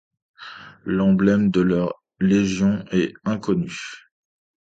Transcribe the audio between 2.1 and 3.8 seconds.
légion est inconnu.